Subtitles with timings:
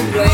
[0.00, 0.31] away.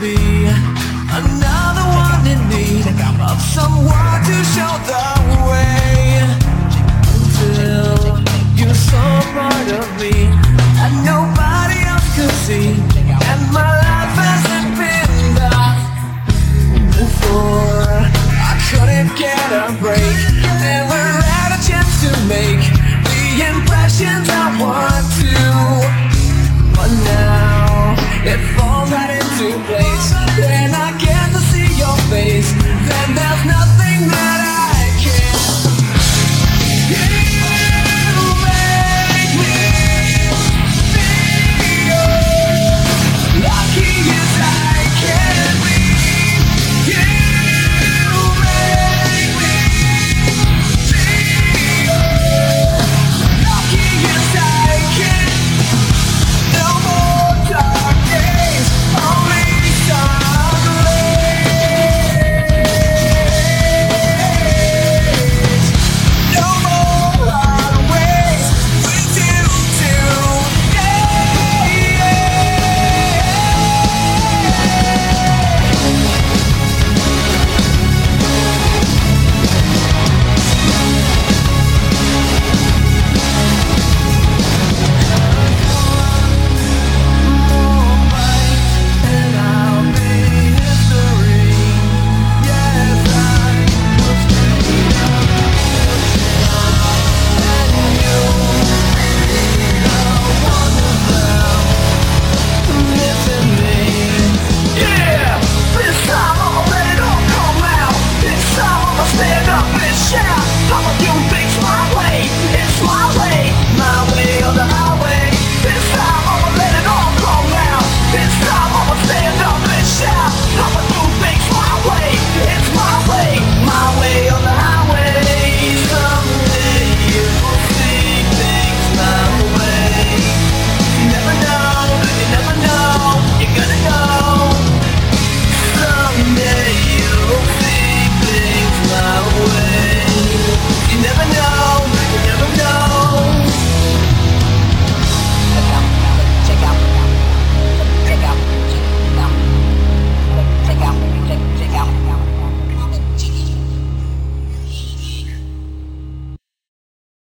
[0.00, 0.16] be
[1.12, 2.86] another one in need
[3.20, 5.04] of someone to show the
[5.44, 6.24] way.
[7.12, 8.16] Until
[8.56, 9.02] you're so
[9.36, 10.32] part of me,
[10.80, 12.80] that nobody else could see.
[13.28, 15.52] And my life hasn't been the
[16.96, 18.00] before.
[18.40, 20.16] I couldn't get a break,
[20.64, 22.64] never had a chance to make
[23.04, 25.36] the impressions I want to.
[26.72, 28.59] But now, if